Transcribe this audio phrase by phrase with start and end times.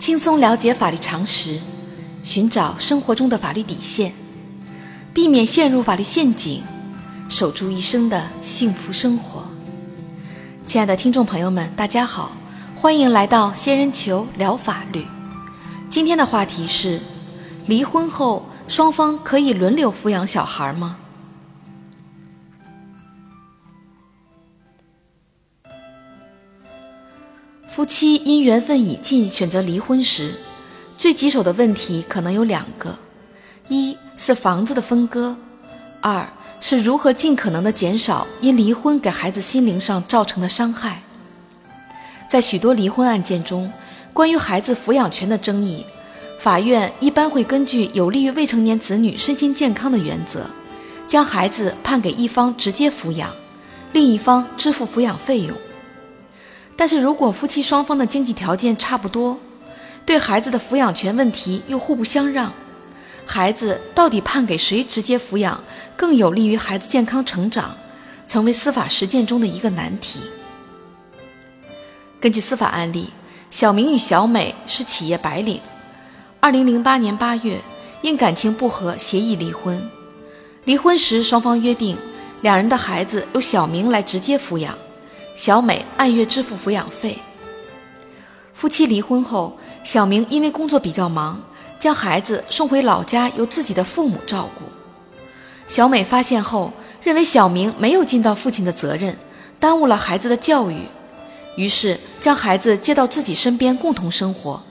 [0.00, 1.60] 轻松了解法律常识，
[2.22, 4.14] 寻找生活中的法律底线，
[5.12, 6.62] 避免陷入法律陷阱，
[7.28, 9.44] 守住一生的幸福生活。
[10.66, 12.32] 亲爱的听众朋友们，大家好，
[12.74, 15.04] 欢迎来到仙人球聊法律。
[15.90, 16.98] 今天的话题是：
[17.66, 20.96] 离婚后双方可以轮流抚养小孩吗？
[27.80, 30.34] 夫妻因缘分已尽选择离婚时，
[30.98, 32.94] 最棘手的问题可能有两个：
[33.68, 35.34] 一是房子的分割，
[36.02, 36.28] 二
[36.60, 41.00] 是如何尽可能的减少因离婚给孩子心灵上造成的伤害。
[42.28, 43.72] 在许多离婚案件中，
[44.12, 45.82] 关于孩子抚养权的争议，
[46.38, 50.44] 法院一般会根据有利于未成年子女身心健康的原则，
[51.08, 53.30] 将孩子判给一方直接抚养，
[53.94, 55.56] 另一方支付抚养费用。
[56.76, 59.38] 但是如果夫妻双方的经济条件差不多，
[60.06, 62.52] 对孩子的抚养权问题又互不相让，
[63.26, 65.62] 孩子到底判给谁直接抚养
[65.96, 67.76] 更有利于孩子健康成长，
[68.26, 70.20] 成为司法实践中的一个难题。
[72.18, 73.10] 根据司法案例，
[73.50, 75.60] 小明与小美是企业白领，
[76.40, 77.58] 二零零八年八月
[78.02, 79.90] 因感情不和协议离婚。
[80.64, 81.96] 离婚时双方约定，
[82.42, 84.76] 两人的孩子由小明来直接抚养。
[85.40, 87.16] 小美按月支付抚养费。
[88.52, 91.40] 夫妻离婚后，小明因为工作比较忙，
[91.78, 94.66] 将孩子送回老家由自己的父母照顾。
[95.66, 96.70] 小美发现后，
[97.02, 99.16] 认为小明没有尽到父亲的责任，
[99.58, 100.82] 耽误了孩子的教育，
[101.56, 104.62] 于是将孩子接到自己身边共同生活，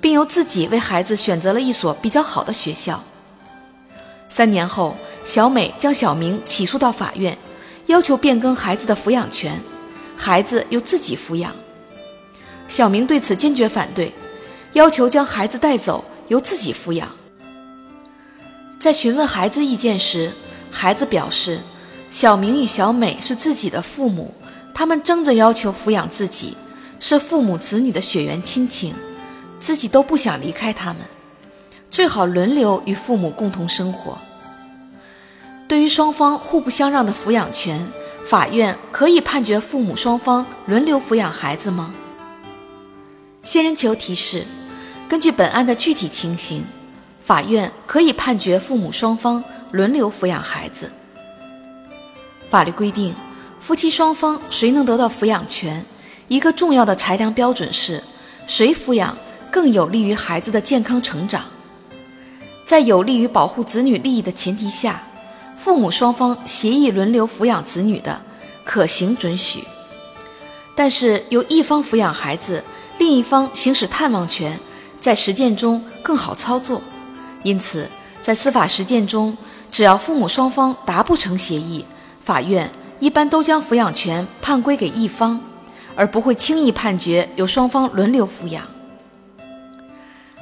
[0.00, 3.00] 并由自己为孩子选择了一所比较好的学校。
[4.28, 7.38] 三年后，小美将小明起诉到法院，
[7.86, 9.56] 要求变更孩子的抚养权。
[10.18, 11.54] 孩子由自己抚养，
[12.66, 14.12] 小明对此坚决反对，
[14.72, 17.08] 要求将孩子带走，由自己抚养。
[18.80, 20.32] 在询问孩子意见时，
[20.72, 21.60] 孩子表示，
[22.10, 24.34] 小明与小美是自己的父母，
[24.74, 26.56] 他们争着要求抚养自己，
[26.98, 28.92] 是父母子女的血缘亲情，
[29.60, 30.96] 自己都不想离开他们，
[31.88, 34.18] 最好轮流与父母共同生活。
[35.68, 37.80] 对于双方互不相让的抚养权。
[38.28, 41.94] 法院可以判决父母双方轮流抚养孩子吗？
[43.42, 44.44] 仙人球提示：
[45.08, 46.62] 根据本案的具体情形，
[47.24, 50.92] 法院可以判决父母双方轮流抚养孩子。
[52.50, 53.14] 法律规定，
[53.60, 55.82] 夫妻双方谁能得到抚养权，
[56.28, 58.04] 一个重要的裁量标准是
[58.46, 59.16] 谁抚养
[59.50, 61.44] 更有利于孩子的健康成长。
[62.66, 65.02] 在有利于保护子女利益的前提下。
[65.68, 68.18] 父母双方协议轮流抚养子女的，
[68.64, 69.60] 可行准许；
[70.74, 72.64] 但是由一方抚养孩子，
[72.96, 74.58] 另一方行使探望权，
[74.98, 76.80] 在实践中更好操作。
[77.42, 77.86] 因此，
[78.22, 79.36] 在司法实践中，
[79.70, 81.84] 只要父母双方达不成协议，
[82.24, 85.38] 法院一般都将抚养权判归给一方，
[85.94, 88.66] 而不会轻易判决由双方轮流抚养。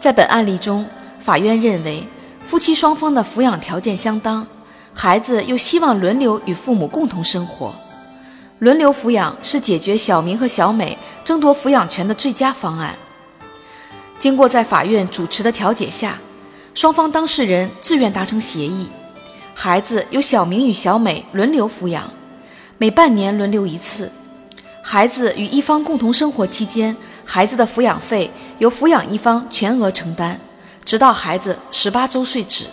[0.00, 0.86] 在本案例中，
[1.18, 2.08] 法院认为
[2.42, 4.46] 夫妻双方的抚养条件相当。
[5.02, 7.74] 孩子又希望轮流与父母共同生活，
[8.58, 12.94] 轮流抚养是解决小明和小美争夺抚养权的最佳方案。
[14.18, 16.18] 经过在法院主持的调解下，
[16.74, 18.90] 双方当事人自愿达成协议，
[19.54, 22.12] 孩子由小明与小美轮流抚养，
[22.76, 24.12] 每半年轮流一次。
[24.82, 26.94] 孩子与一方共同生活期间，
[27.24, 30.38] 孩子的抚养费由抚养一方全额承担，
[30.84, 32.66] 直到孩子十八周岁止。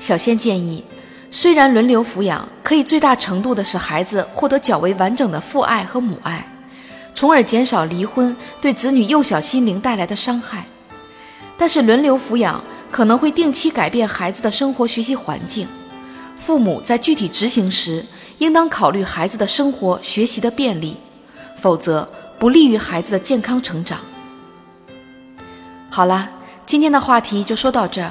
[0.00, 0.82] 小仙建议，
[1.30, 6.44] 虽然轮流抚养可以最大程度的使孩子获得较为完整的父爱和母爱，
[7.14, 10.64] 从而减少离婚对子女幼小心灵带来的伤害，
[11.58, 15.68] 但是轮流抚养可能会定期改变孩子的生活学习环境，
[16.34, 18.02] 父母在具体执行时
[18.38, 20.96] 应当考虑孩子的生活学习的便利，
[21.56, 22.08] 否则
[22.38, 24.00] 不利于孩子的健康成长。
[25.90, 26.30] 好啦，
[26.64, 28.10] 今天的话题就说到这儿。